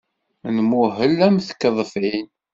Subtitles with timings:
[0.55, 2.27] Nmuhel am tkeḍfin.